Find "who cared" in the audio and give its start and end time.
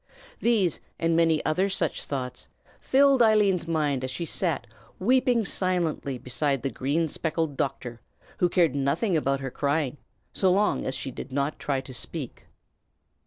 8.39-8.73